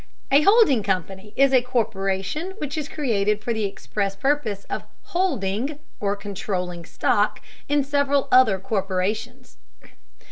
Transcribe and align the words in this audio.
A 0.31 0.41
holding 0.41 0.81
company 0.81 1.31
is 1.35 1.53
a 1.53 1.61
corporation 1.61 2.55
which 2.57 2.75
is 2.75 2.89
created 2.89 3.43
for 3.43 3.53
the 3.53 3.65
express 3.65 4.15
purpose 4.15 4.63
of 4.63 4.81
"holding" 5.03 5.77
or 5.99 6.15
controlling 6.15 6.85
stock 6.85 7.39
in 7.69 7.83
several 7.83 8.27
other 8.31 8.57
corporations. 8.57 9.57